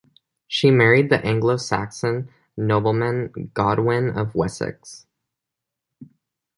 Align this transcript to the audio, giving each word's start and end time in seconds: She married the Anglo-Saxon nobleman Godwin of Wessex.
She 0.47 0.71
married 0.71 1.11
the 1.11 1.23
Anglo-Saxon 1.23 2.27
nobleman 2.57 3.51
Godwin 3.53 4.09
of 4.09 4.33
Wessex. 4.33 5.05